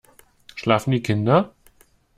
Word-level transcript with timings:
Schlafen 0.55 0.89
die 0.89 1.03
Kinder? 1.03 1.53